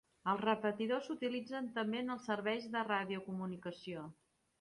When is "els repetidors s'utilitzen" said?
0.31-1.67